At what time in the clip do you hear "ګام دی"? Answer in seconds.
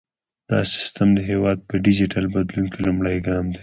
3.27-3.59